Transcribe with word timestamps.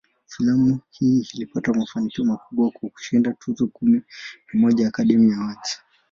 Filamu 0.25 0.79
hii 0.89 1.27
ilipata 1.33 1.73
mafanikio 1.73 2.25
makubwa, 2.25 2.71
kwa 2.71 2.89
kushinda 2.89 3.33
tuzo 3.33 3.67
kumi 3.67 4.01
na 4.53 4.59
moja 4.61 4.83
za 4.83 4.87
"Academy 4.89 5.33
Awards". 5.33 5.79